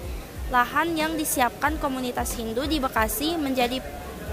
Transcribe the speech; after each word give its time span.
Lahan 0.54 0.94
yang 0.94 1.18
disiapkan 1.18 1.82
komunitas 1.82 2.38
Hindu 2.38 2.70
di 2.70 2.78
Bekasi 2.78 3.42
menjadi 3.42 3.82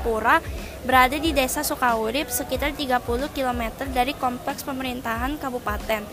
pura 0.04 0.44
berada 0.84 1.16
di 1.16 1.32
desa 1.32 1.64
Sukaurip 1.64 2.28
sekitar 2.28 2.76
30 2.76 3.02
km 3.32 3.62
dari 3.90 4.12
kompleks 4.12 4.62
pemerintahan 4.62 5.40
kabupaten. 5.40 6.04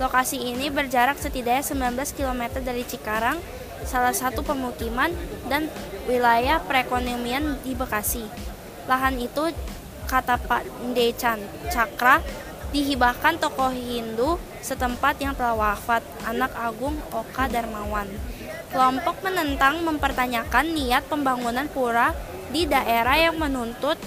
Lokasi 0.00 0.36
ini 0.40 0.72
berjarak 0.72 1.16
setidaknya 1.20 1.64
19 1.64 2.16
km 2.16 2.60
dari 2.60 2.84
Cikarang, 2.88 3.36
salah 3.84 4.12
satu 4.12 4.40
pemukiman 4.44 5.12
dan 5.48 5.68
wilayah 6.08 6.60
perekonomian 6.64 7.60
di 7.64 7.72
Bekasi. 7.76 8.24
Lahan 8.88 9.20
itu 9.20 9.52
kata 10.10 10.42
Pak 10.42 10.66
Decan 10.90 11.38
Cakra 11.70 12.18
dihibahkan 12.74 13.38
tokoh 13.38 13.70
Hindu 13.70 14.42
setempat 14.58 15.22
yang 15.22 15.38
telah 15.38 15.54
wafat, 15.54 16.02
anak 16.26 16.50
agung 16.58 16.98
Oka 17.14 17.46
Darmawan. 17.46 18.10
Kelompok 18.70 19.22
menentang 19.22 19.82
mempertanyakan 19.86 20.74
niat 20.74 21.06
pembangunan 21.06 21.66
pura 21.70 22.14
di 22.50 22.66
daerah 22.66 23.30
yang 23.30 23.38
menuntut 23.38 23.98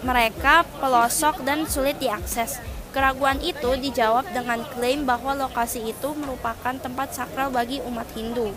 mereka 0.00 0.64
pelosok 0.80 1.44
dan 1.44 1.68
sulit 1.68 2.00
diakses. 2.00 2.60
Keraguan 2.92 3.40
itu 3.44 3.76
dijawab 3.76 4.32
dengan 4.32 4.64
klaim 4.72 5.04
bahwa 5.04 5.36
lokasi 5.36 5.92
itu 5.92 6.16
merupakan 6.16 6.72
tempat 6.76 7.12
sakral 7.12 7.52
bagi 7.52 7.84
umat 7.84 8.08
Hindu. 8.16 8.52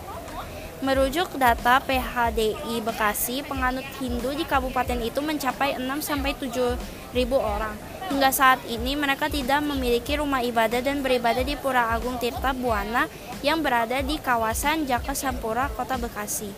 Merujuk 0.82 1.38
data 1.38 1.78
PHDI 1.78 2.82
Bekasi, 2.82 3.46
penganut 3.46 3.86
Hindu 4.02 4.34
di 4.34 4.42
kabupaten 4.42 4.98
itu 4.98 5.22
mencapai 5.22 5.78
6-7 5.78 6.74
ribu 7.14 7.38
orang. 7.38 7.78
Hingga 8.10 8.34
saat 8.34 8.58
ini 8.66 8.98
mereka 8.98 9.30
tidak 9.30 9.62
memiliki 9.62 10.18
rumah 10.18 10.42
ibadah 10.42 10.82
dan 10.82 10.98
beribadah 10.98 11.46
di 11.46 11.54
Pura 11.54 11.94
Agung 11.94 12.18
Tirta 12.18 12.50
Buana 12.50 13.06
yang 13.46 13.62
berada 13.62 14.02
di 14.02 14.18
kawasan 14.18 14.82
Jaka 14.90 15.14
Sampura, 15.14 15.70
Kota 15.70 15.94
Bekasi. 16.02 16.50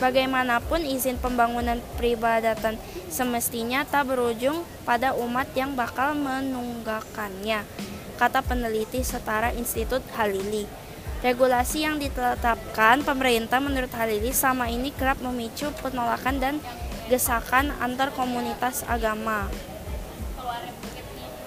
Bagaimanapun 0.00 0.80
izin 0.80 1.20
pembangunan 1.20 1.76
peribadatan 2.00 2.80
semestinya 3.12 3.84
tak 3.84 4.08
berujung 4.08 4.64
pada 4.88 5.12
umat 5.12 5.52
yang 5.52 5.76
bakal 5.76 6.16
menunggakannya, 6.16 7.68
kata 8.16 8.40
peneliti 8.40 9.04
setara 9.04 9.52
Institut 9.52 10.00
Halili. 10.16 10.83
Regulasi 11.24 11.88
yang 11.88 11.96
ditetapkan 11.96 13.00
pemerintah 13.00 13.56
menurut 13.56 13.88
Halili 13.96 14.36
sama 14.36 14.68
ini 14.68 14.92
kerap 14.92 15.24
memicu 15.24 15.72
penolakan 15.80 16.36
dan 16.36 16.54
gesakan 17.08 17.72
antar 17.80 18.12
komunitas 18.12 18.84
agama. 18.84 19.48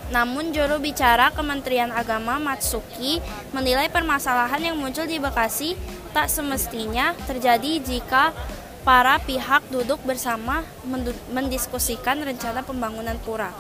Namun 0.10 0.50
juru 0.50 0.82
bicara 0.82 1.30
Kementerian 1.30 1.94
Agama 1.94 2.42
Matsuki 2.42 3.22
menilai 3.54 3.86
permasalahan 3.86 4.74
yang 4.74 4.82
muncul 4.82 5.06
di 5.06 5.22
Bekasi 5.22 5.78
tak 6.10 6.26
semestinya 6.34 7.14
terjadi 7.30 7.78
jika 7.78 8.34
para 8.82 9.22
pihak 9.22 9.62
duduk 9.70 10.02
bersama 10.02 10.66
mendiskusikan 11.30 12.26
rencana 12.26 12.66
pembangunan 12.66 13.22
pura. 13.22 13.54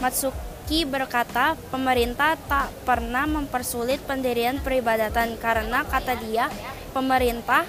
Matsuki 0.00 0.53
Ki 0.64 0.88
berkata, 0.88 1.60
pemerintah 1.68 2.40
tak 2.48 2.72
pernah 2.88 3.28
mempersulit 3.28 4.00
pendirian 4.08 4.56
peribadatan 4.64 5.36
karena 5.36 5.84
kata 5.84 6.16
dia, 6.16 6.48
pemerintah 6.96 7.68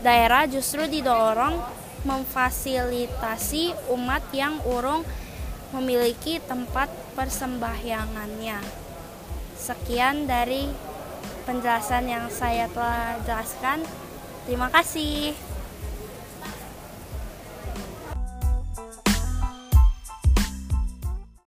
daerah 0.00 0.48
justru 0.48 0.88
didorong 0.88 1.60
memfasilitasi 2.08 3.92
umat 3.94 4.24
yang 4.34 4.58
urung 4.64 5.04
memiliki 5.76 6.40
tempat 6.42 6.88
persembahyangannya. 7.14 8.58
Sekian 9.54 10.26
dari 10.26 10.66
penjelasan 11.44 12.10
yang 12.10 12.26
saya 12.32 12.66
telah 12.72 13.20
jelaskan. 13.22 13.84
Terima 14.48 14.72
kasih. 14.72 15.51